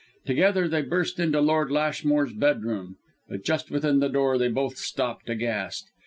[0.25, 2.95] Together they burst into Lord Lashmore's bedroom.
[3.29, 5.89] But just within the door they both stopped, aghast.